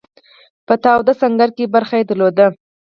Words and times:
په 0.67 0.73
تاوده 0.83 1.13
سنګر 1.21 1.49
کې 1.57 1.71
برخه 1.75 1.97
درلوده. 2.09 2.47